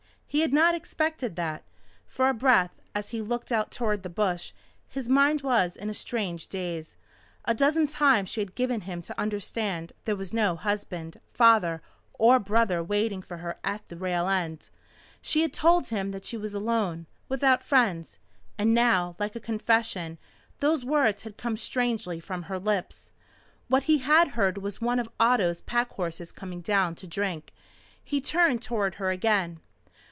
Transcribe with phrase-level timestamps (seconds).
[0.33, 1.65] He had not expected that.
[2.07, 4.53] For a breath, as he looked out toward the bush,
[4.87, 6.95] his mind was in a strange daze.
[7.43, 11.81] A dozen times she had given him to understand there was no husband, father,
[12.13, 14.69] or brother waiting for her at the rail end.
[15.21, 18.17] She had told him that she was alone without friends.
[18.57, 20.17] And now, like a confession,
[20.61, 23.11] those words had come strangely from her lips.
[23.67, 27.51] What he had heard was one of Otto's pack horses coming down to drink.
[28.01, 29.59] He turned toward her again.